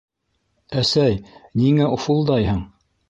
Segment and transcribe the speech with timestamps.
[0.83, 1.19] —Әсәй,
[1.65, 2.67] ниңә уфылдайһың?